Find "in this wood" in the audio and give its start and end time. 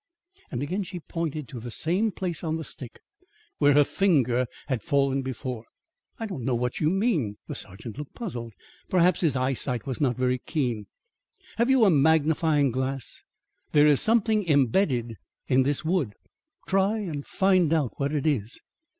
15.47-16.15